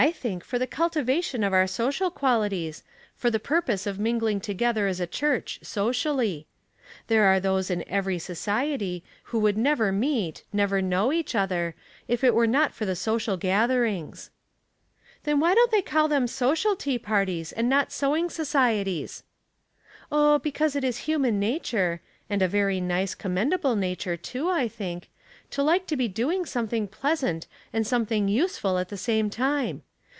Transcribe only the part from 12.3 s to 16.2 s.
were not for the social gath erings."'' Then why don't they call